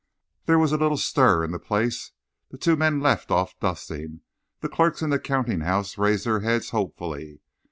[0.47, 2.11] Then there was a little stir in the place.
[2.49, 4.21] The two men left off dusting;
[4.61, 7.41] the clerks in the counting house raised their heads hopefully.